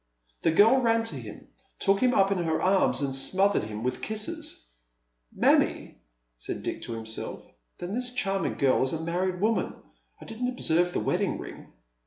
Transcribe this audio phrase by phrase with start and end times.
[0.41, 4.01] The girl ran to him, took him up in her arms, and smothered him with
[4.01, 4.67] kisses."
[5.31, 5.99] Mammie!"
[6.39, 7.43] said Dick to himself."
[7.77, 9.75] Then this charming girl is a married woman!
[10.19, 11.67] I didn't observe the wedding iing."